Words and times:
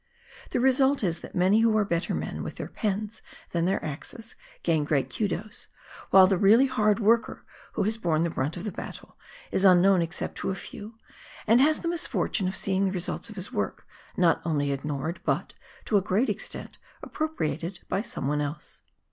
The 0.49 0.59
result 0.59 1.03
is 1.03 1.19
that 1.19 1.35
many 1.35 1.59
who 1.59 1.77
are 1.77 1.85
better 1.85 2.15
men 2.15 2.41
with 2.41 2.55
their 2.55 2.67
pens 2.69 3.21
than 3.51 3.65
their 3.65 3.85
axes 3.85 4.35
gain 4.63 4.83
great 4.83 5.15
kudos, 5.15 5.67
while 6.09 6.25
the 6.25 6.39
really 6.39 6.65
hard 6.65 6.99
worker, 6.99 7.45
who 7.73 7.83
has 7.83 7.99
borne 7.99 8.23
the 8.23 8.31
brunt 8.31 8.57
of 8.57 8.63
the 8.63 8.71
battle, 8.71 9.15
is 9.51 9.63
unknown 9.63 10.01
except 10.01 10.39
to 10.39 10.49
a 10.49 10.55
few, 10.55 10.95
and 11.45 11.61
has 11.61 11.81
the 11.81 11.87
misfortune 11.87 12.47
of 12.47 12.55
seeing 12.55 12.85
the 12.85 12.91
results 12.91 13.29
of 13.29 13.35
his 13.35 13.53
work 13.53 13.85
not 14.17 14.41
only 14.43 14.71
ignored, 14.71 15.19
but, 15.23 15.53
to 15.85 15.97
a 15.97 16.01
great 16.01 16.29
extent, 16.29 16.79
appropriated 17.03 17.81
by 17.87 18.01
someone 18.01 18.41
else. 18.41 18.81